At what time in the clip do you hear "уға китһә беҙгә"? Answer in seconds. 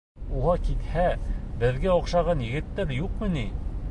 0.37-1.93